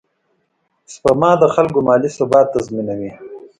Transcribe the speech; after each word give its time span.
سپما 0.93 1.31
د 1.41 1.43
خلکو 1.55 1.79
مالي 1.87 2.09
ثبات 2.17 2.47
تضمینوي. 2.53 3.11